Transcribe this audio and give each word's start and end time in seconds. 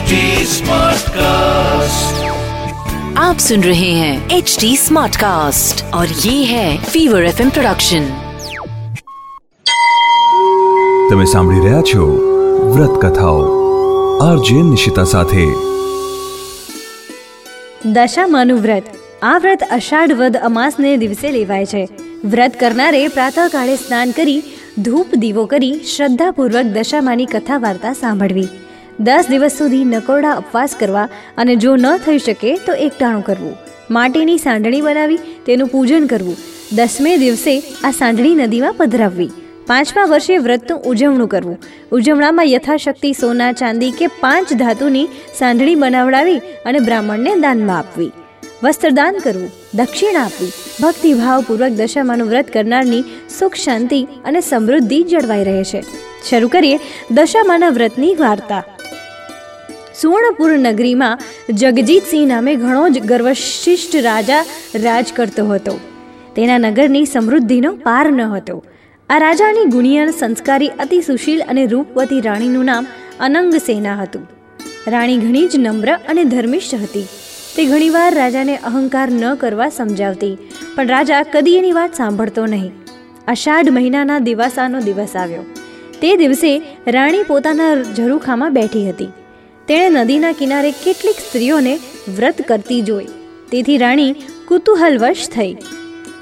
HD 0.00 0.18
Smartcast. 0.50 2.20
आप 3.18 3.38
सुन 3.38 3.62
रहे 3.62 3.90
हैं 3.92 4.12
एच 4.30 4.56
डी 4.60 4.70
स्मार्ट 4.76 5.16
कास्ट 5.16 5.82
और 5.94 6.14
ये 6.20 6.34
है 6.44 6.68
फीवर 6.84 7.26
एफ 7.26 7.42
प्रोडक्शन 7.50 8.06
તમે 11.10 11.26
સાંભળી 11.26 11.60
રહ્યા 11.66 11.82
છો 11.84 12.08
વ્રત 12.70 12.96
કથાઓ 13.04 13.38
આરજે 14.24 14.58
નિશિતા 14.64 15.06
સાથે 15.12 15.46
દશામાનું 17.94 18.60
વ્રત 18.60 19.00
આ 19.24 19.38
વ્રત 19.38 19.72
અષાઢ 19.72 20.14
વદ 20.16 20.44
અમાસને 20.44 20.92
દિવસે 20.98 21.26
લેવાય 21.30 21.72
છે 21.72 21.88
વ્રત 22.26 22.62
કરનારે 22.62 23.08
પ્રાતઃકાળે 23.14 23.80
સ્નાન 23.80 24.14
કરી 24.16 24.42
ધૂપ 24.82 25.18
દીવો 25.24 25.50
કરી 25.50 25.74
શ્રદ્ધાપૂર્વક 25.90 26.78
દશામાની 26.78 27.34
કથા 27.34 27.60
વાર્તા 27.64 27.98
સાંભળવી 27.98 28.52
દસ 29.03 29.25
દિવસ 29.29 29.51
સુધી 29.57 29.85
નકોરડા 29.85 30.35
ઉપવાસ 30.35 30.75
કરવા 30.79 31.09
અને 31.37 31.55
જો 31.55 31.75
ન 31.75 31.97
થઈ 31.97 32.17
શકે 32.17 32.57
તો 32.57 32.73
એકટાણું 32.73 33.25
કરવું. 33.25 33.57
માટીની 33.91 34.37
સાંડણી 34.37 34.81
બનાવી 34.81 35.17
તેનું 35.17 35.67
પૂજન 35.67 36.07
કરવું. 36.07 36.37
દસમે 36.75 37.17
દિવસે 37.17 37.63
આ 37.83 37.91
સાંડણી 37.91 38.35
નદીમાં 38.35 38.73
પધરાવવી. 38.73 39.29
પાંચમા 39.67 40.05
વર્ષે 40.05 40.37
વ્રતનું 40.37 40.81
ઉજવણું 40.81 41.27
કરવું. 41.27 41.57
ઉજવણામાં 41.91 42.45
યથાશક્તિ, 42.45 43.13
સોના, 43.13 43.51
ચાંદી 43.51 43.91
કે 43.91 44.07
પાંચ 44.07 44.53
ધાતુની 44.53 45.07
સાંડણી 45.39 45.75
બનાવડાવી 45.75 46.37
અને 46.37 46.79
બ્રાહ્મણને 46.79 47.35
દાનમાં 47.35 47.77
આપવી. 47.77 48.11
વસ્ત્રદાન 48.63 49.15
કરવું. 49.23 49.51
દક્ષિણા 49.73 50.23
આપવી. 50.23 50.51
ભક્તિભાવપૂર્વક 50.83 51.71
દશામાનું 51.71 52.27
વ્રત 52.27 52.53
કરનારની 52.53 53.03
સુખ, 53.39 53.55
શાંતિ 53.55 54.03
અને 54.03 54.41
સમૃદ્ધિ 54.41 55.03
જળવાઈ 55.03 55.43
રહે 55.43 55.63
છે. 55.63 55.83
શરૂ 56.29 56.47
કરીએ 56.47 56.79
દશામાના 57.11 57.69
વ્રતની 57.69 58.15
વાર્તા. 58.15 58.63
સુવર્ણપુર 60.01 60.51
નગરીમાં 60.57 61.19
જગજીતસિંહ 61.53 62.27
નામે 62.27 62.51
ઘણો 62.55 62.89
જ 62.89 62.99
ગર્વશિષ્ટ 62.99 63.95
રાજા 63.95 64.43
રાજ 64.75 65.07
કરતો 65.15 65.45
હતો. 65.45 65.79
તેના 66.35 66.57
નગરની 66.57 67.05
સમૃદ્ધિનો 67.05 67.71
પાર 67.71 68.11
ન 68.11 68.21
હતો. 68.21 68.63
આ 69.09 69.17
રાજાની 69.17 69.65
ગુણિયર 69.65 70.09
સંસ્કારી 70.11 70.71
અતિ 70.79 71.01
સુશીલ 71.01 71.41
અને 71.41 71.63
રૂપવતી 71.65 72.21
રાણીનું 72.21 72.65
નામ 72.65 72.87
અનંગ 73.19 73.55
સેના 73.55 73.95
હતું. 73.95 74.29
રાણી 74.87 75.17
ઘણી 75.17 75.47
જ 75.47 75.59
નમ્ર 75.59 75.89
અને 76.09 76.23
ધર્મિષ્ઠ 76.23 76.75
હતી. 76.75 77.07
તે 77.55 77.65
ઘણીવાર 77.65 78.11
રાજાને 78.15 78.55
અહંકાર 78.57 79.07
ન 79.11 79.35
કરવા 79.35 79.69
સમજાવતી, 79.69 80.35
પણ 80.75 80.87
રાજા 80.87 81.23
કદી 81.23 81.57
એની 81.57 81.71
વાત 81.71 81.93
સાંભળતો 81.93 82.45
નહીં. 82.45 82.71
અષાઢ 83.27 83.69
મહિનાના 83.69 84.19
દિવાસાનો 84.19 84.79
દિવસ 84.79 85.15
આવ્યો. 85.15 85.43
તે 86.01 86.15
દિવસે 86.15 86.51
રાણી 86.87 87.23
પોતાના 87.23 87.73
ઝરૂખામાં 87.97 88.53
બેઠી 88.53 88.89
હતી. 88.89 89.11
તેણે 89.67 90.03
નદીના 90.03 90.37
કિનારે 90.39 90.71
કેટલીક 90.83 91.19
સ્ત્રીઓને 91.19 91.73
વ્રત 92.17 92.39
કરતી 92.47 92.81
જોઈ. 92.81 93.09
તેથી 93.51 93.77
રાણી 93.77 94.15
કુતૂહલવશ 94.47 95.27
થઈ. 95.35 95.53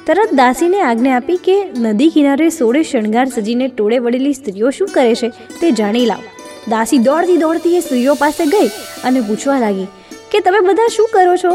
તરત 0.07 0.31
દાસીને 0.33 0.79
આજ્ઞા 0.81 1.15
આપી 1.15 1.39
કે 1.45 1.55
નદી 1.85 2.09
કિનારે 2.09 2.49
સોળે 2.49 2.81
શણગાર 2.83 3.27
સજીને 3.35 3.67
ટોળે 3.67 3.97
વળેલી 3.99 4.33
સ્ત્રીઓ 4.33 4.71
શું 4.71 4.89
કરે 4.93 5.13
છે 5.15 5.29
તે 5.61 5.71
જાણી 5.71 6.05
લાવ. 6.05 6.23
દાસી 6.69 6.99
દોડતી 6.99 7.37
દોડતી 7.37 7.77
એ 7.77 7.81
સ્ત્રીઓ 7.81 8.15
પાસે 8.15 8.43
ગઈ 8.45 8.69
અને 9.03 9.21
પૂછવા 9.21 9.59
લાગી, 9.59 9.87
કે 10.31 10.39
તમે 10.39 10.59
બધા 10.67 10.93
શું 10.95 11.09
કરો 11.13 11.35
છો? 11.43 11.53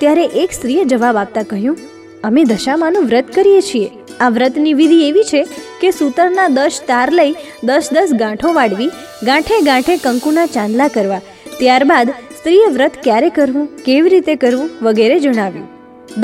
ત્યારે 0.00 0.24
એક 0.42 0.50
સ્ત્રીએ 0.52 0.84
જવાબ 0.84 1.16
આપતા 1.16 1.42
કહ્યું, 1.42 1.78
અમે 2.24 2.44
દશામાનું 2.44 3.08
વ્રત 3.10 3.34
કરીએ 3.34 3.60
છીએ. 3.60 3.88
આ 4.20 4.30
વ્રતની 4.30 4.74
વિધિ 4.74 4.98
એવી 5.08 5.24
છે 5.24 5.40
કે 5.84 5.94
સૂતરના 6.00 6.50
દસ 6.58 6.80
તાર 6.90 7.06
લઈ 7.20 7.32
દસ 7.68 7.88
દસ 7.96 8.18
ગાંઠો 8.24 8.52
વાળવી, 8.58 8.90
ગાંઠે 9.28 9.56
ગાંઠે 9.70 9.94
કંકુના 10.06 10.50
ચાંદલા 10.56 10.90
કરવા. 10.96 11.22
ત્યારબાદ 11.60 12.12
સ્ત્રીએ 12.38 12.68
વ્રત 12.76 12.94
ક્યારે 13.06 13.30
કરવું, 13.38 13.66
કેવી 13.86 14.12
રીતે 14.14 14.34
કરવું 14.42 14.68
વગેરે 14.86 15.16
જણાવ્યું. 15.24 15.68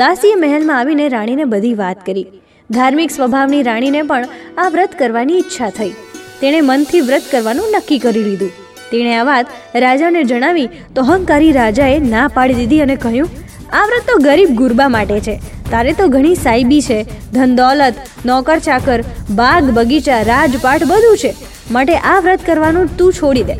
દાસીએ 0.01 0.35
મહેલમાં 0.43 0.77
આવીને 0.79 1.05
રાણીને 1.15 1.45
બધી 1.53 1.77
વાત 1.83 1.99
કરી. 2.07 2.27
ધાર્મિક 2.69 3.13
સ્વભાવની 3.17 3.61
રાણીને 3.69 4.01
પણ 4.11 4.27
આ 4.63 4.67
વ્રત 4.73 4.93
કરવાની 4.99 5.39
ઈચ્છા 5.41 5.71
થઈ. 5.77 5.93
તેણે 6.41 6.59
મનથી 6.69 7.05
વ્રત 7.07 7.25
કરવાનું 7.33 7.73
નક્કી 7.77 8.01
કરી 8.05 8.25
લીધું. 8.27 8.51
તેણે 8.91 9.13
આ 9.21 9.25
વાત 9.31 9.55
રાજાને 9.85 10.21
જણાવી 10.31 10.69
તો 10.95 11.07
અહંકારી 11.07 11.55
રાજાએ 11.59 11.97
ના 12.13 12.27
પાડી 12.37 12.59
દીધી 12.61 12.83
અને 12.85 12.95
કહ્યું, 13.05 13.33
આ 13.77 13.83
વ્રત 13.89 14.05
તો 14.11 14.21
ગરીબ 14.27 14.53
ગુરબા 14.61 14.89
માટે 14.97 15.19
છે. 15.27 15.35
તારે 15.71 15.93
તો 15.93 16.07
ઘણી 16.07 16.35
સાઈબી 16.35 16.81
છે. 16.81 17.05
ધન 17.33 17.55
દોલત 17.55 17.95
નોકર 18.25 18.59
ચાકર 18.59 19.03
બાગ, 19.29 19.63
બગીચા, 19.63 20.21
રાજપાટ 20.21 20.83
બધું 20.83 21.17
છે. 21.17 21.35
માટે 21.71 21.93
આ 21.93 22.19
વ્રત 22.19 22.39
કરવાનું 22.45 22.97
તું 22.97 23.13
છોડી 23.13 23.43
દે. 23.43 23.53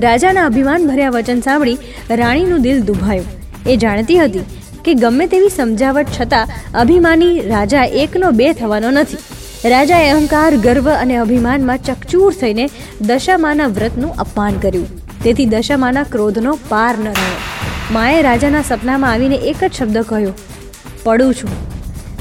રાજાના 0.00 0.46
અભિમાન 0.46 0.86
ભર્યા 0.86 1.10
વચન 1.10 1.40
સાંભળી 1.40 1.78
રાણીનું 2.10 2.62
દિલ 2.62 2.80
દુભાયું. 2.80 3.26
એ 3.66 3.76
જાણતી 3.76 4.18
હતી 4.18 4.40
કે 4.84 4.94
ગમે 4.94 5.26
તેવી 5.26 5.48
સમજાવટ 5.48 6.06
છતાં 6.20 6.48
અભિમાની 6.74 7.40
રાજા 7.40 7.84
એકનો 7.84 8.30
બે 8.30 8.52
થવાનો 8.52 8.90
નથી. 8.90 9.16
રાજાએ 9.68 10.10
અહંકાર, 10.10 10.56
ગર્વ 10.56 10.90
અને 10.90 11.16
અભિમાનમાં 11.16 11.78
ચકચૂર 11.78 12.34
થઈને 12.40 12.68
દશામાના 13.00 13.66
વ્રતનું 13.66 14.14
અપમાન 14.14 14.52
કર્યું. 14.52 14.88
તેથી 15.22 15.46
દશામાના 15.46 16.02
ક્રોધનો 16.02 16.58
પાર 16.68 16.94
ન 16.98 17.04
રહ્યો. 17.04 17.38
માએ 17.90 18.22
રાજાના 18.22 18.62
સપનામાં 18.62 19.12
આવીને 19.12 19.36
એક 19.36 19.64
જ 19.64 19.72
શબ્દ 19.72 19.98
કહ્યો. 19.98 20.32
પડું 21.04 21.34
છું. 21.34 21.50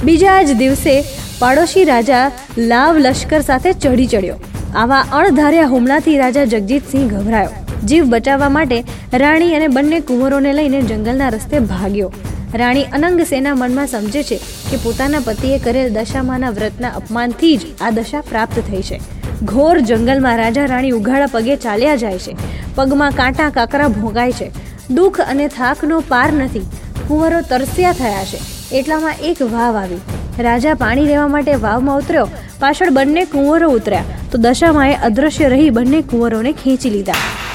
બીજા 0.04 0.44
જ 0.44 0.54
દિવસે 0.54 1.04
પાડોશી 1.40 1.84
રાજા 1.84 2.32
લાવ 2.58 2.98
લશ્કર 2.98 3.42
સાથે 3.42 3.74
ચઢી 3.74 4.06
ચડ્યો. 4.06 4.36
આવા 4.76 5.00
અણધાર્યા 5.00 5.66
હુમલાથી 5.66 6.18
રાજા 6.18 6.46
જગજીતસિંહ 6.46 7.10
ગભરાયો. 7.10 7.50
જીવ 7.86 8.06
બચાવવા 8.06 8.50
માટે 8.50 8.84
રાણી 9.14 9.56
અને 9.56 9.68
બંને 9.68 10.00
કુંવરોને 10.00 10.54
લઈને 10.54 10.82
જંગલના 10.82 11.30
રસ્તે 11.30 11.60
ભાગ્યો. 11.60 12.14
રાણી 12.54 12.84
અનંગ 12.84 13.22
સેના 13.22 13.56
મનમાં 13.56 13.88
સમજે 13.88 14.24
છે 14.24 14.38
કે 14.72 14.78
પોતાના 14.78 15.20
પતિએ 15.20 15.58
કરેલ 15.58 15.94
દશામાના 15.94 16.50
વ્રતના 16.50 16.90
અપમાનથી 16.90 17.58
જ 17.58 17.62
આ 17.82 17.90
દશા 17.90 18.22
પ્રાપ્ત 18.22 18.60
થઈ 18.60 18.82
છે. 18.82 19.02
ઘોર 19.44 19.80
જંગલમાં 19.80 20.38
રાજા 20.38 20.66
રાણી 20.66 20.92
ઉઘાડા 20.92 21.26
પગે 21.26 21.56
ચાલ્યા 21.56 21.96
જાય 21.96 22.20
છે. 22.20 22.38
પગમાં 22.76 23.12
કાંટા 23.12 23.50
કાકરા 23.50 23.88
ભોગાય 23.88 24.32
છે. 24.32 24.52
દુઃખ 24.90 25.22
અને 25.22 25.48
થાકનો 25.48 26.00
પાર 26.00 26.34
નથી. 26.34 26.60
કુંવરો 27.08 27.42
તરસ્યા 27.42 27.92
થયા 27.92 28.24
છે. 28.24 28.53
એટલામાં 28.74 29.14
એક 29.24 29.42
વાવ 29.42 29.78
આવી. 29.78 29.98
રાજા 30.40 30.74
પાણી 30.74 31.06
લેવા 31.06 31.28
માટે 31.28 31.56
વાવમાં 31.56 31.98
ઉતર્યો. 31.98 32.28
પાછળ 32.60 32.90
બંને 32.90 33.26
કુંવરો 33.26 33.70
ઉતર્યા. 33.70 34.04
તો 34.32 34.38
દશામાએ 34.38 34.96
અદૃશ્ય 34.96 35.50
રહી 35.50 35.70
બંને 35.70 36.02
કુંવરોને 36.02 36.52
ખેંચી 36.52 36.90
લીધા. 36.90 37.14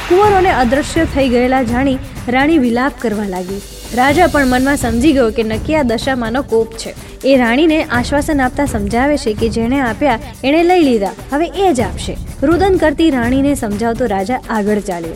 કુંવરોને 0.08 0.50
અદૃશ્ય 0.50 1.04
થઈ 1.04 1.28
ગયેલા 1.28 1.62
જાણી 1.62 1.98
રાણી 2.28 2.58
વિલાપ 2.58 2.92
કરવા 2.98 3.28
લાગી. 3.28 3.60
રાજા 3.94 4.26
પણ 4.26 4.46
મનમાં 4.46 4.76
સમજી 4.76 5.12
ગયો 5.12 5.30
કે 5.30 5.42
નક્કી 5.42 5.74
દશામાનો 5.74 6.42
કોપ 6.42 6.72
છે. 6.72 6.94
એ 7.24 7.36
રાણીને 7.36 7.84
આશ્વાસન 7.84 8.40
આપતા 8.40 8.64
સમજાવે 8.64 9.18
છે 9.18 9.32
કે 9.32 9.48
જેણે 9.48 9.80
આપ્યા 9.80 10.18
એણે 10.44 10.62
લઈ 10.62 10.82
લીધા. 10.82 11.10
હવે 11.32 11.46
એ 11.46 11.72
જ 11.72 11.80
આપશે. 11.80 12.16
રુદન 12.42 12.76
કરતી 12.76 13.10
રાણીને 13.10 13.54
સમજાવતો 13.54 14.06
રાજા 14.06 14.40
આગળ 14.50 14.80
ચાલ્યો. 14.80 15.14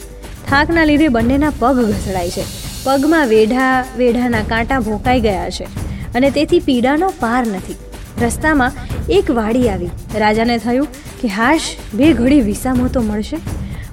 થાકના 0.49 0.85
લીધે 0.85 1.09
બંનેના 1.09 1.53
પગ 1.59 1.85
ઘસડાય 1.85 2.31
છે. 2.31 2.45
પગમાં 2.85 3.27
વેઢા, 3.27 3.85
વેઢાના 3.99 4.43
કાંટા 4.43 4.81
ભોંકાઈ 4.81 5.21
ગયા 5.21 5.51
છે. 5.51 5.82
અને 6.15 6.29
તેથી 6.31 6.63
પીડાનો 6.69 7.09
પાર 7.21 7.43
નથી. 7.47 7.79
રસ્તામાં 8.23 8.73
એક 9.19 9.31
વાડી 9.39 9.69
આવી. 9.69 9.91
રાજાને 10.19 10.57
થયું 10.59 10.89
કે 11.21 11.29
હાશ, 11.37 11.69
બે 11.95 12.13
ઘડી 12.13 12.43
વિસામો 12.49 12.89
તો 12.89 13.03
મળશે. 13.03 13.39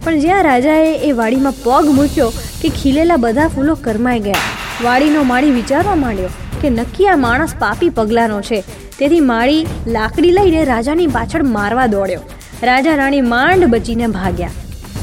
પણ 0.04 0.20
જ્યાં 0.20 0.44
રાજાએ 0.44 0.92
એ 1.08 1.12
વાડીમાં 1.12 1.58
પગ 1.64 1.96
મૂક્યો 1.96 2.30
કે 2.62 2.70
ખીલેલા 2.78 3.20
બધા 3.26 3.50
ફૂલો 3.56 3.76
કરમાઈ 3.86 4.24
ગયા, 4.28 4.46
વાડીનો 4.84 5.24
માળી 5.32 5.58
વિચારવા 5.58 5.98
માંડ્યો 6.04 6.32
કે 6.62 6.70
નક્કી 6.70 7.08
આ 7.08 7.18
માણસ 7.26 7.56
પાપી 7.60 7.92
પગલાનો 7.98 8.40
છે. 8.42 8.60
તેથી 9.00 9.28
માળી 9.28 9.68
લાકડી 9.88 10.34
લઈને 10.38 10.62
રાજાની 10.70 11.14
પાછળ 11.18 11.44
મારવા 11.58 11.88
દોડ્યો. 11.94 12.24
રાજા 12.64 12.96
રાણી 13.02 13.30
માંડ 13.34 13.70
બચીને 13.74 14.08
ભાગ્યા. 14.18 14.56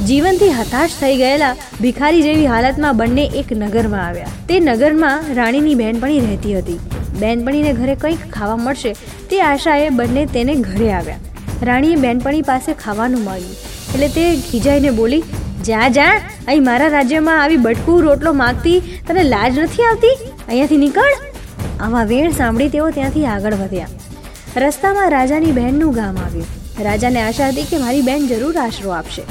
જીવનથી 0.09 0.51
હતાશ 0.57 0.97
થઈ 1.01 1.15
ગયેલા 1.21 1.54
ભિખારી 1.80 2.24
જેવી 2.24 2.51
હાલતમાં 2.53 2.98
બંને 3.01 3.24
એક 3.41 3.53
નગરમાં 3.62 4.04
આવ્યા. 4.07 4.34
તે 4.48 4.60
નગરમાં 4.60 5.33
રાણીની 5.39 5.78
બહેનપણી 5.80 6.21
રહેતી 6.27 6.57
હતી. 6.59 6.80
બહેનપણીને 7.21 7.72
ઘરે 7.72 7.95
કંઈક 7.95 8.30
ખાવા 8.33 8.57
મળશે 8.57 8.92
તે 9.30 9.41
આશાએ 9.42 9.89
બંને 9.89 10.27
તેને 10.27 10.54
ઘરે 10.54 10.92
આવ્યા. 10.92 11.16
રાણીએ 11.63 11.97
બહેનપણી 11.97 12.42
પાસે 12.42 12.72
ખાવાનું 12.74 13.24
માગ્યું. 13.24 13.57
એટલે 13.95 14.09
તે 14.09 14.36
ખીજાઈને 14.51 14.91
બોલી, 14.91 15.22
જા 15.65 15.89
જા, 15.89 16.10
અહીં 16.48 16.65
મારા 16.65 16.89
રાજ્યમાં 16.89 17.42
આવી 17.42 17.57
બટકું 17.57 18.03
રોટલો 18.03 18.33
માગતી 18.33 18.80
તને 18.80 19.22
લાજ 19.22 19.59
નથી 19.59 19.83
આવતી? 19.83 20.16
અહીંયાથી 20.48 20.77
નીકળ. 20.77 21.15
આવા 21.80 22.04
વેણ 22.04 22.30
સાંભળી 22.30 22.68
તેઓ 22.68 22.91
ત્યાંથી 22.91 23.27
આગળ 23.27 23.54
વધ્યા. 23.54 23.86
રસ્તામાં 24.57 25.10
રાજાની 25.10 25.53
બહેનનું 25.53 25.95
ગામ 25.95 26.16
આવ્યું. 26.19 26.47
રાજાને 26.80 27.22
આશા 27.22 27.48
હતી 27.48 27.62
કે 27.62 27.78
મારી 27.78 28.03
બહેન 28.03 28.27
જરૂર 28.27 28.59
આશરો 28.59 28.91
આપશે. 28.91 29.22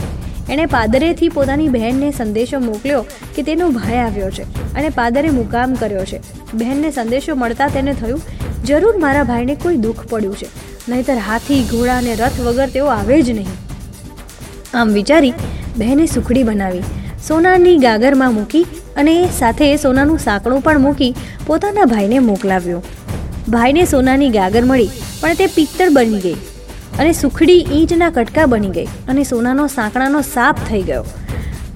એણે 0.54 0.66
પાદરેથી 0.74 1.30
પોતાની 1.36 1.72
બહેનને 1.76 2.10
સંદેશો 2.18 2.60
મોકલ્યો 2.68 3.02
કે 3.36 3.46
તેનો 3.48 3.70
ભાઈ 3.78 4.02
આવ્યો 4.06 4.32
છે 4.38 4.44
અને 4.78 4.90
પાદરે 5.00 5.30
મુકામ 5.40 5.76
કર્યો 5.82 6.06
છે. 6.12 6.20
બહેનને 6.54 6.90
સંદેશો 6.98 7.36
મળતા 7.42 7.70
તેને 7.76 7.94
થયું, 8.02 8.22
જરૂર 8.70 8.96
મારા 9.06 9.26
ભાઈને 9.32 9.56
કોઈ 9.64 9.80
દુઃખ 9.86 10.04
પડ્યું 10.12 10.38
છે. 10.42 10.48
નહીતર 10.90 11.18
હાથી, 11.28 11.62
ઘોડા 11.72 11.98
અને 12.02 12.12
રથ 12.16 12.40
વગર 12.48 12.70
તેઓ 12.76 12.88
આવે 12.98 13.18
જ 13.22 13.38
નહીં. 13.38 13.54
આમ 14.74 14.94
વિચારી 14.98 15.34
બહેને 15.78 16.06
સુખડી 16.16 16.46
બનાવી, 16.50 16.84
સોનાની 17.28 17.78
ગાગરમાં 17.86 18.36
મૂકી 18.40 18.66
અને 19.02 19.16
સાથે 19.40 19.70
સોનાનું 19.86 20.26
સાંકડું 20.26 20.66
પણ 20.66 20.84
મૂકી 20.88 21.14
પોતાના 21.48 21.92
ભાઈને 21.94 22.20
મોકલાવ્યો. 22.32 22.82
ભાઈને 23.54 23.84
સોનાની 23.94 24.36
ગાગર 24.38 24.64
મળી, 24.72 24.92
પણ 25.22 25.40
તે 25.42 25.48
પિત્તળ 25.56 25.96
બની 25.98 26.22
ગઈ. 26.26 26.38
અને 27.00 27.14
સુખડી 27.14 27.66
ઈંટના 27.72 28.10
કટકા 28.10 28.46
બની 28.46 28.70
ગઈ 28.70 28.86
અને 28.86 29.24
સોનાનો 29.24 29.68
સાંકડાનો 29.68 30.22
સાપ 30.22 30.58
થઈ 30.70 30.82
ગયો. 30.82 31.06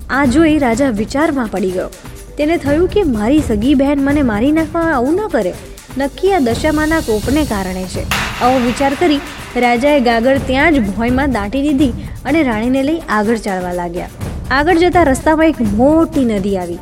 આ 0.09 0.25
જોઈ 0.25 0.57
રાજા 0.57 0.89
વિચારમાં 0.89 1.47
પડી 1.47 1.71
ગયો. 1.71 1.89
તેને 2.37 2.57
થયું 2.57 2.89
કે 2.89 3.03
મારી 3.03 3.41
સગી 3.47 3.73
બહેન 3.75 4.05
મને 4.05 4.21
મારી 4.21 4.51
નાખવા 4.51 4.81
આવું 4.81 5.15
ન 5.15 5.27
કરે. 5.27 5.53
નક્કી 5.97 6.33
આ 6.33 6.39
દશામાના 6.39 6.99
કોપને 6.99 7.43
કારણે 7.43 7.83
છે. 7.83 8.03
આવો 8.41 8.59
વિચાર 8.59 8.93
કરી 8.93 9.19
રાજાએ 9.55 9.99
ગાગર 9.99 10.37
ત્યાં 10.37 10.73
જ 10.73 10.79
ભોયમાં 10.79 11.31
દાટી 11.31 11.61
દીધી 11.61 11.93
અને 12.25 12.43
રાણીને 12.43 12.83
લઈ 12.83 12.99
આગળ 13.09 13.37
ચાલવા 13.37 13.73
લાગ્યા. 13.73 14.09
આગળ 14.51 14.77
જતા 14.77 15.03
રસ્તામાં 15.03 15.45
એક 15.45 15.61
મોટી 15.61 16.25
નદી 16.25 16.57
આવી. 16.57 16.79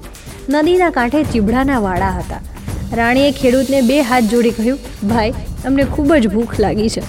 નદીના 0.49 0.89
કાંઠે 0.89 1.23
ચીબડાના 1.23 1.79
વાડા 1.79 2.09
હતા. 2.09 2.39
રાણીએ 2.93 3.31
ખેડૂતને 3.31 3.81
બે 3.81 4.01
હાથ 4.01 4.23
જોડી 4.23 4.51
કહ્યું, 4.51 4.79
ભાઈ, 5.07 5.33
અમને 5.65 5.83
ખૂબ 5.83 6.13
જ 6.13 6.27
ભૂખ 6.27 6.59
લાગી 6.59 6.89
છે. 6.89 7.01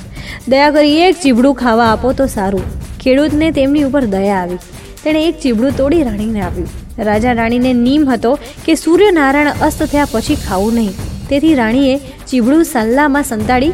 દયા 0.48 0.70
કરી 0.70 0.98
એક 1.00 1.16
ચીબડું 1.22 1.54
ખાવા 1.54 1.86
આપો 1.92 2.12
તો 2.12 2.26
સારું. 2.26 2.66
ખેડૂતને 3.00 3.50
તેમની 3.50 3.82
ઉપર 3.82 4.04
દયા 4.04 4.36
આવી. 4.36 4.60
તેણે 5.04 5.24
એક 5.28 5.40
ચીબડું 5.40 5.76
તોડી 5.76 6.02
રાણીને 6.02 6.40
આપ્યું. 6.40 6.68
રાજા 6.98 7.32
રાણીને 7.32 7.72
નિયમ 7.72 8.08
હતો 8.10 8.38
કે 8.66 8.74
સૂર્યનારાયણ 8.74 9.66
અસ્ત 9.68 9.82
થયા 9.82 10.08
પછી 10.12 10.38
ખાવું 10.48 10.74
નહીં. 10.74 10.94
તેથી 11.30 11.54
રાણીએ 11.54 11.98
ચીબડું 12.26 12.64
સલ્લામાં 12.64 13.22
સંતાડી 13.22 13.72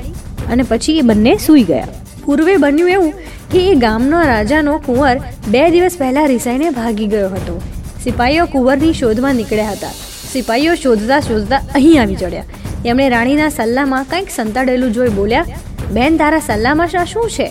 અને 0.52 0.62
પછી 0.62 0.98
એ 0.98 1.02
બંને 1.02 1.36
સૂઈ 1.46 1.62
ગયા. 1.62 1.86
પૂર્વે 2.24 2.56
બન્યું 2.56 2.90
એવું 2.90 3.12
કે 3.52 3.62
એ 3.70 3.74
ગામનો 3.74 4.20
રાજાનો 4.32 4.78
કુંવર 4.78 5.16
બે 5.48 5.70
દિવસ 5.70 5.96
પહેલાં 5.98 6.28
રિસાઈને 6.28 6.70
ભાગી 6.70 7.06
ગયો 7.06 7.28
હતો. 7.28 7.60
સિપાહીઓ 8.04 8.46
કુંવરની 8.46 8.92
શોધમાં 8.92 9.34
નીકળ્યા 9.34 9.70
હતા. 9.70 9.94
સિપાહીઓ 10.32 10.74
શોધતા 10.74 11.20
શોધતા 11.20 11.62
અહીં 11.74 12.00
આવી 12.02 12.14
ચડ્યા. 12.14 12.44
એમણે 12.86 13.08
રાણીના 13.08 13.48
સલ્લામાં 13.48 14.04
કંઈક 14.10 14.30
સંતાડેલું 14.30 14.92
જોઈ 14.92 15.08
બોલ્યા 15.08 15.46
બેન, 15.92 16.16
તારા 16.16 16.38
સલામાશા 16.38 17.04
શું 17.04 17.30
છે? 17.30 17.48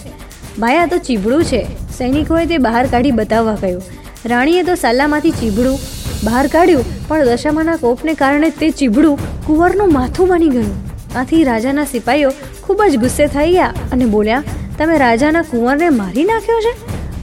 ભાઈ 0.59 0.77
આ 0.77 0.85
તો 0.85 0.97
ચીબડું 0.97 1.43
છે. 1.43 1.65
સૈનિકોએ 1.97 2.45
તે 2.45 2.57
બહાર 2.57 2.85
કાઢી 2.87 3.11
બતાવવા 3.11 3.55
કહ્યું. 3.55 3.83
રાણીએ 4.25 4.63
તો 4.63 4.75
સલામાંથી 4.75 5.31
ચીબડું 5.31 5.77
બહાર 6.23 6.47
કાઢ્યું, 6.47 6.85
પણ 7.07 7.25
દશામાના 7.25 7.75
કોપને 7.75 8.13
કારણે 8.13 8.49
તે 8.49 8.71
ચીબડું 8.71 9.45
કુંવરનું 9.47 9.93
માથું 9.93 10.27
બની 10.27 10.49
ગયું. 10.49 10.73
આથી 11.15 11.43
રાજાના 11.43 11.85
સિપાહીઓ 11.85 12.31
ખૂબ 12.61 12.83
જ 12.91 12.97
ગુસ્સે 12.97 13.27
થઈ 13.27 13.51
ગયા 13.51 13.73
અને 13.91 14.05
બોલ્યા, 14.05 14.43
તમે 14.77 14.97
રાજાના 14.97 15.41
કુંવરને 15.41 15.89
મારી 15.89 16.23
નાખ્યો 16.23 16.61
છે? 16.61 16.73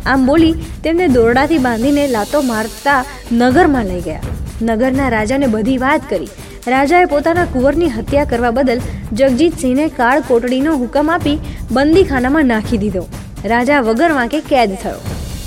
આમ 0.06 0.26
બોલી 0.26 0.52
તેમને 0.84 1.08
દોરડાથી 1.08 1.58
બાંધીને 1.58 2.06
લાતો 2.08 2.42
મારતા 2.42 3.04
નગરમાં 3.32 3.84
લઈ 3.84 4.00
ગયા. 4.00 4.20
નગરના 4.62 5.08
રાજાને 5.08 5.46
બધી 5.46 5.78
વાત 5.78 6.08
કરી. 6.08 6.30
રાજાએ 6.68 7.06
પોતાના 7.10 7.46
કુંવરની 7.52 7.88
હત્યા 7.92 8.28
કરવા 8.30 8.50
બદલ 8.56 8.80
જગજીતસિંહને 9.18 9.84
કાળ 9.98 10.24
કોટડીનો 10.30 10.72
હુકમ 10.80 11.10
આપી 11.12 11.36
બંદીખાનામાં 11.72 12.50
નાખી 12.52 12.80
દીધો. 12.82 13.04
રાજા 13.52 13.80
વગર 13.86 14.12
વાંકે 14.18 14.40
કેદ 14.50 14.74
થયો. 14.82 15.00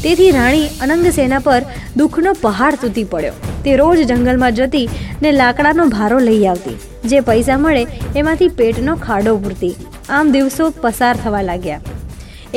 તેથી 0.04 0.31
રાણી 0.38 0.71
અનંગસેના 0.86 1.42
પર 1.48 1.62
દુઃખનો 1.98 2.33
પહાડ 2.45 2.80
તૂટી 2.83 3.06
પડ્યો. 3.12 3.36
તે 3.65 3.75
રોજ 3.81 4.01
જંગલમાં 4.12 4.57
જતી 4.60 4.88
ને 5.21 5.31
લાકડાનો 5.31 5.86
ભારો 5.95 6.19
લઈ 6.30 6.42
આવતી, 6.45 6.77
જે 7.10 7.21
પૈસા 7.30 7.57
મળે 7.57 7.83
એમાંથી 8.21 8.50
પેટનો 8.62 8.95
ખાડો 9.06 9.36
પૂરતી 9.45 9.74
આમ 10.09 10.33
દિવસો 10.38 10.71
પસાર 10.81 11.13
થવા 11.24 11.45
લાગ્યા. 11.51 11.81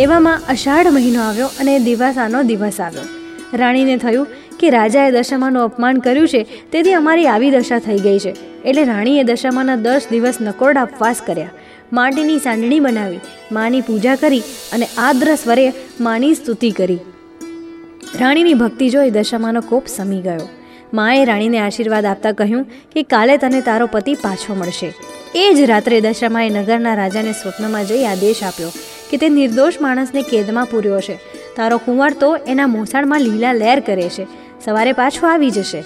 એવામાં 0.04 0.48
અષાઢ 0.54 0.90
મહિનો 0.96 1.22
આવ્યો 1.28 1.52
અને 1.60 1.74
દિવાસાનો 1.90 2.42
દિવસ 2.52 2.80
આવ્યો. 2.80 3.06
રાણીને 3.60 3.96
થયું 3.98 4.26
કે 4.60 4.70
રાજાએ 4.70 5.10
દશામાનું 5.10 5.62
અપમાન 5.62 5.98
કર્યું 5.98 6.28
છે, 6.28 6.42
તેથી 6.72 6.92
અમારી 6.92 7.26
આવી 7.26 7.50
દશા 7.50 7.78
થઈ 7.78 7.98
ગઈ 7.98 8.18
છે. 8.18 8.32
એટલે 8.64 8.84
રાણીએ 8.84 9.24
દશામાના 9.24 9.76
દસ 9.76 10.06
દિવસ 10.10 10.38
નકોરડા 10.40 10.82
ઉપવાસ 10.82 11.22
કર્યા. 11.26 11.56
માટીની 11.92 12.38
સાંડણી 12.38 12.80
બનાવી, 12.80 13.20
માની 13.52 13.80
પૂજા 13.80 14.16
કરી 14.16 14.44
અને 14.72 14.86
આદ્ર 14.98 15.34
સ્વરે 15.34 15.66
માની 16.00 16.34
સ્તુતિ 16.34 16.70
કરી. 16.70 17.00
રાણીની 18.20 18.54
ભક્તિ 18.54 18.90
જોઈ 18.90 19.10
દશામાનો 19.10 19.60
કોપ 19.60 19.86
સમી 19.86 20.20
ગયો. 20.20 20.48
માએ 20.92 21.24
રાણીને 21.24 21.60
આશીર્વાદ 21.60 22.04
આપતા 22.04 22.32
કહ્યું 22.32 22.64
કે 22.92 23.02
કાલે 23.02 23.36
તને 23.36 23.60
તારો 23.60 23.86
પતિ 23.86 24.14
પાછો 24.14 24.54
મળશે. 24.54 24.90
એ 25.34 25.54
જ 25.54 25.64
રાત્રે 25.64 26.00
દશામાએ 26.00 26.50
નગરના 26.50 26.94
રાજાને 26.94 27.32
સ્વપ્નમાં 27.32 27.84
જઈ 27.84 28.04
આદેશ 28.04 28.42
આપ્યો 28.42 28.70
કે 29.10 29.16
તે 29.16 29.28
નિર્દોષ 29.28 29.80
માણસને 29.80 30.22
કેદમાં 30.22 30.70
પૂર્યો 30.70 31.00
છે 31.00 31.16
તારો 31.56 31.78
કુંવર 31.78 32.12
તો 32.12 32.30
એના 32.46 32.66
મોસાળમાં 32.66 33.20
લીલા 33.20 33.52
લહેર 33.52 33.80
કરે 33.80 34.08
છે. 34.08 34.26
સવારે 34.64 34.92
પાછો 34.92 35.26
આવી 35.26 35.50
જશે. 35.50 35.84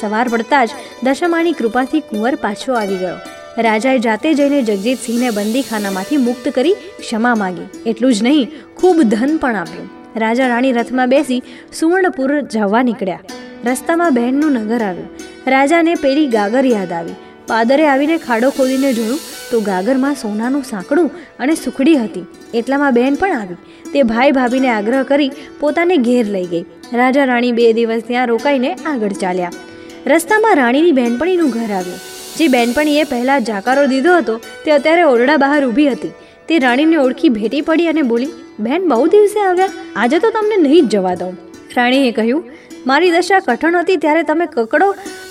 સવાર 0.00 0.28
પડતા 0.28 0.64
જ 0.64 0.70
દશામાની 1.02 1.52
કૃપાથી 1.52 2.00
કુંવર 2.00 2.34
પાછો 2.34 2.74
આવી 2.74 2.96
ગયો. 2.96 3.16
રાજાએ 3.58 3.98
જાતે 3.98 4.34
જઈને 4.34 4.62
જગજીતસિંહને 4.62 5.30
બંદીખાનામાંથી 5.30 6.16
મુક્ત 6.16 6.48
કરી 6.48 6.72
ક્ષમા 6.72 7.34
માગી. 7.34 7.68
એટલું 7.86 8.14
જ 8.14 8.22
નહીં, 8.22 8.50
ખૂબ 8.76 9.02
ધન 9.02 9.36
પણ 9.36 9.56
આપ્યું. 9.56 9.90
રાજા 10.16 10.48
રાણી 10.48 10.72
રથમાં 10.72 11.08
બેસી 11.08 11.42
સુવર્ણપુર 11.72 12.40
જવા 12.40 12.82
નીકળ્યા. 12.82 13.20
રસ્તામાં 13.64 14.14
બહેનનું 14.14 14.52
નગર 14.52 14.82
આવ્યું. 14.82 15.08
રાજાને 15.46 15.94
પેલી 15.94 16.26
ગાગર 16.26 16.66
યાદ 16.66 16.92
આવી. 16.92 17.12
પાદરે 17.46 17.86
આવીને 17.86 18.18
ખાડો 18.18 18.50
ખોદીને 18.50 18.92
જોયું 18.92 19.18
તો 19.50 19.60
ગાગરમાં 19.68 20.16
સોનાનું 20.22 20.64
સાંકડું 20.70 21.08
અને 21.42 21.54
સુખડી 21.64 21.96
હતી. 22.02 22.26
એટલામાં 22.58 22.96
બહેન 22.98 23.18
પણ 23.22 23.36
આવી. 23.40 23.58
તે 23.92 24.02
ભાઈ 24.12 24.36
ભાભીને 24.38 24.70
આગ્રહ 24.76 25.02
કરી 25.10 25.30
પોતાને 25.60 25.96
ઘેર 26.08 26.24
લઈ 26.36 26.46
ગઈ. 26.52 26.64
રાજા 27.00 27.26
રાણી 27.32 27.56
બે 27.58 27.66
દિવસ 27.78 28.06
ત્યાં 28.08 28.30
રોકાઈને 28.32 28.70
આગળ 28.92 29.16
ચાલ્યા. 29.24 29.52
રસ્તામાં 30.12 30.56
રાણીની 30.60 30.96
બહેનપણીનું 31.00 31.52
ઘર 31.56 31.70
આવ્યું. 31.78 32.00
જે 32.38 32.46
બહેનપણીએ 32.54 33.04
પહેલાં 33.12 33.46
જાકારો 33.50 33.84
દીધો 33.92 34.14
હતો, 34.20 34.36
તે 34.64 34.76
અત્યારે 34.78 35.04
ઓરડા 35.12 35.38
બહાર 35.44 35.60
ઊભી 35.68 35.90
હતી. 35.94 36.14
તે 36.48 36.62
રાણીને 36.66 36.98
ઓળખી 37.04 37.34
ભેટી 37.38 37.66
પડી 37.68 37.90
અને 37.92 38.02
બોલી 38.12 38.32
બહેન 38.66 38.88
બહુ 38.92 39.04
દિવસે 39.14 39.38
આવ્યા. 39.48 39.76
આજે 39.96 40.18
તો 40.24 40.30
તમને 40.38 40.58
નહીં 40.66 40.88
જ 40.88 40.96
જવા 40.96 41.16
દઉં. 41.22 41.34
રાણીએ 41.76 42.12
કહ્યું, 42.18 42.44
મારી 42.90 43.14
દશા 43.16 43.40
કઠણ 43.48 43.80
હતી 43.82 44.02
ત્યારે 44.04 44.22
તમે 44.30 44.46
કકડો 44.56 44.88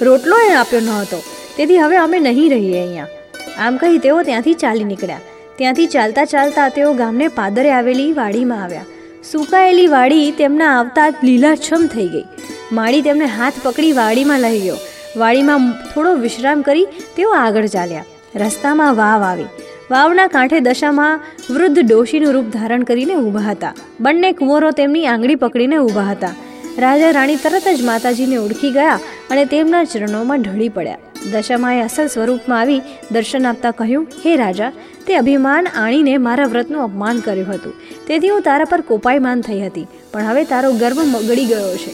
રોટલો 0.07 0.41
આપ્યો 0.41 0.83
ન 0.87 0.91
હતો 0.97 1.19
તેથી 1.57 1.79
હવે 1.83 1.97
અમે 2.03 2.19
નહીં 2.27 2.51
રહીએ 2.55 2.77
અહીંયા. 2.81 3.18
આમ 3.59 3.77
કહી 3.77 3.97
તેઓ 3.97 4.21
ત્યાંથી 4.23 4.53
ચાલી 4.53 4.83
નીકળ્યા. 4.83 5.19
ત્યાંથી 5.57 5.87
ચાલતા 5.87 6.25
ચાલતા 6.25 6.69
તેઓ 6.69 6.93
ગામને 6.93 7.27
પાદરે 7.27 7.71
આવેલી 7.71 8.13
વાડીમાં 8.13 8.63
આવ્યા. 8.63 8.85
સુકાયેલી 9.31 9.87
વાડી 9.87 10.31
તેમના 10.31 10.69
આવતા 10.79 11.07
લીલાછમ 11.23 11.87
થઈ 11.87 12.07
ગઈ. 12.07 12.25
માળી 12.71 13.01
તેમને 13.01 13.25
હાથ 13.25 13.53
પકડી 13.63 13.91
વાડીમાં 13.93 14.39
લઈ 14.39 14.59
ગયો. 14.59 14.77
વાડીમાં 15.17 15.71
થોડો 15.93 16.13
વિશ્રામ 16.15 16.61
કરી 16.61 16.85
તેઓ 17.15 17.31
આગળ 17.31 17.65
ચાલ્યા. 17.65 18.05
રસ્તામાં 18.35 18.95
વાવ 18.95 19.23
આવી. 19.23 19.49
વાવના 19.91 20.27
કાંઠે 20.27 20.59
દશામાં 20.59 21.19
વૃદ્ધ 21.49 21.79
ડોશીનું 21.79 22.33
રૂપ 22.33 22.45
ધારણ 22.45 22.83
કરીને 22.83 23.15
ઊભા 23.15 23.39
હતા. 23.39 23.73
બંને 23.99 24.31
કુંવરો 24.31 24.71
તેમની 24.71 25.07
આંગળી 25.07 25.35
પકડીને 25.35 25.77
ઊભા 25.77 26.01
હતા. 26.01 26.33
રાજા 26.77 27.11
રાણી 27.11 27.35
તરત 27.35 27.67
જ 27.77 27.81
માતાજીને 27.83 28.37
ઓળખી 28.37 28.71
ગયા 28.71 28.99
અને 29.29 29.45
તેમના 29.45 29.83
ચરણોમાં 29.83 30.41
ઢળી 30.41 30.69
પડ્યા. 30.69 31.08
દશામાએ 31.31 31.81
અસલ 31.81 32.07
સ્વરૂપમાં 32.07 32.59
આવી 32.59 32.81
દર્શન 33.11 33.45
આપતા 33.45 33.71
કહ્યું, 33.71 34.07
હે 34.25 34.35
રાજા, 34.35 34.71
તે 35.07 35.15
અભિમાન 35.15 35.67
આણીને 35.67 36.17
મારા 36.17 36.45
વ્રતનું 36.45 36.83
અપમાન 36.83 37.19
કર્યું 37.19 37.53
હતું. 37.53 37.73
તેથી 38.07 38.29
હું 38.29 38.41
તારા 38.41 38.65
પર 38.65 38.81
કોપાયમાન 38.81 39.41
થઈ 39.41 39.61
હતી. 39.61 39.87
પણ 40.13 40.23
હવે 40.23 40.43
તારો 40.43 40.71
ગર્વ 40.71 41.03
ગળી 41.27 41.45
ગયો 41.45 41.75
છે. 41.75 41.91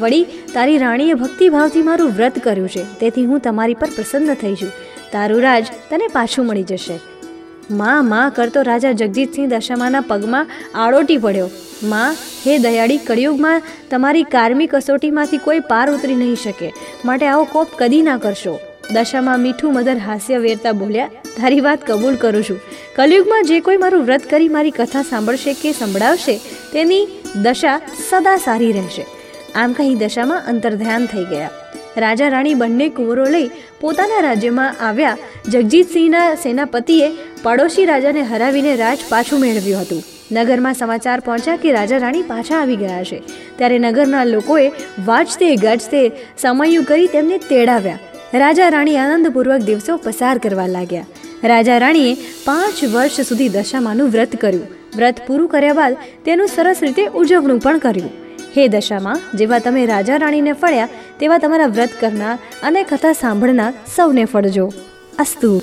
વળી, 0.00 0.24
તારી 0.54 0.78
રાણીએ 0.78 1.14
ભક્તિભાવથી 1.14 1.82
મારું 1.82 2.10
વ્રત 2.10 2.38
કર્યું 2.38 2.68
છે. 2.68 2.84
તેથી 3.00 3.24
હું 3.24 3.40
તમારી 3.40 3.74
પર 3.74 3.88
પ્રસન્ન 3.96 4.34
થઈ 4.34 4.54
છું. 4.54 4.68
તારું 5.12 5.42
રાજ 5.42 5.66
તને 5.90 6.06
પાછું 6.06 6.46
મળી 6.46 6.62
જશે. 6.62 6.98
માં 7.70 8.08
માં, 8.08 8.30
કરતો 8.30 8.62
રાજા 8.62 8.92
જગજીતસિંહ 8.92 9.48
દશામાના 9.48 10.00
પગમાં 10.00 10.46
આડોટી 10.74 11.16
પડ્યો. 11.16 11.50
માં, 11.82 12.12
હે 12.46 12.58
દયાળી, 12.58 12.98
કળિયુગમાં 12.98 13.62
તમારી 13.90 14.22
કારમી 14.22 14.66
કસોટીમાંથી 14.66 15.38
કોઈ 15.38 15.60
પાર 15.60 15.90
ઉતરી 15.90 16.14
નહીં 16.14 16.36
શકે. 16.36 16.72
માટે 17.04 17.26
આવો 17.26 17.44
કોપ 17.44 17.68
કદી 17.78 18.02
ના 18.02 18.16
કરશો. 18.16 18.60
દશામાં 18.94 19.40
મીઠું 19.40 19.74
મધર 19.74 19.98
હાસ્ય 19.98 20.38
વેરતા 20.38 20.72
બોલ્યા, 20.72 21.10
તારી 21.36 21.60
વાત 21.60 21.86
કબૂલ 21.86 22.16
કરું 22.16 22.42
છું. 22.42 22.58
કલયુગમાં 22.96 23.44
જે 23.44 23.60
કોઈ 23.60 23.76
મારું 23.76 24.04
વ્રત 24.04 24.26
કરી 24.30 24.48
મારી 24.48 24.70
કથા 24.70 25.02
સાંભળશે 25.02 25.52
કે 25.52 25.72
સંભળાવશે, 25.72 26.40
તેની 26.72 27.08
દશા 27.42 27.80
સદા 28.10 28.36
સારી 28.36 28.72
રહેશે. 28.72 29.04
આમ 29.54 29.72
કહી 29.72 29.94
દશામાં 29.94 30.46
અંતર્ધ્યાન 30.46 31.06
થઈ 31.06 31.24
ગયા. 31.24 31.50
રાજા 31.96 32.28
રાણી 32.28 32.54
બંને 32.54 32.88
કુંવરો 32.88 33.24
લઈ 33.24 33.50
પોતાના 33.80 34.20
રાજ્યમાં 34.20 34.76
આવ્યા. 34.80 35.16
જગજીતસિંહના 35.48 36.36
સેનાપતિએ 36.36 37.08
પડોશી 37.42 37.86
રાજાને 37.86 38.22
હરાવીને 38.22 38.76
રાજ 38.76 38.98
પાછું 39.08 39.40
મેળવ્યું 39.40 39.80
હતું. 39.80 40.02
નગરમાં 40.32 40.74
સમાચાર 40.74 41.20
પહોંચ્યા 41.20 41.56
કે 41.56 41.72
રાજા 41.72 41.98
રાણી 41.98 42.22
પાછા 42.22 42.60
આવી 42.60 42.76
ગયા 42.76 43.04
છે. 43.04 43.22
ત્યારે 43.56 43.78
નગરના 43.78 44.24
લોકોએ 44.24 44.68
વાજતે 45.04 45.56
ગાજતે 45.56 46.12
સમયું 46.38 46.84
કરી 46.84 47.06
તેમને 47.06 47.38
તેડાવ્યા. 47.38 47.98
રાજા 48.34 48.68
રાણી 48.68 48.96
આનંદપૂર્વક 48.96 49.60
દિવસો 49.60 49.96
પસાર 49.96 50.38
કરવા 50.38 50.66
લાગ્યા. 50.66 51.06
રાજા 51.44 51.78
રાણીએ 51.78 52.16
પાંચ 52.44 52.84
વર્ષ 52.84 53.20
સુધી 53.20 53.48
દશામાનું 53.48 54.08
વ્રત 54.08 54.36
કર્યું. 54.36 54.66
વ્રત 54.96 55.14
પૂરું 55.26 55.48
કર્યા 55.48 55.72
બાદ 55.72 55.96
તેનું 56.24 56.48
સરસ 56.48 56.76
રીતે 56.82 57.06
ઉજવણું 57.06 57.60
પણ 57.60 57.78
કર્યું. 57.78 58.10
હે 58.56 58.68
દશામાં, 58.68 59.20
જેવા 59.34 59.58
તમે 59.58 59.86
રાજા 59.86 60.16
રાણીને 60.16 60.52
ફળ્યા, 60.52 60.88
તેવા 61.20 61.38
તમારા 61.38 61.66
વ્રત 61.66 61.90
કરનાર 62.00 62.38
અને 62.62 62.82
કથા 62.82 63.12
સાંભળનાર 63.12 63.72
સૌને 63.96 64.24
ફળજો. 64.24 64.72
અસ્તુ. 65.18 65.62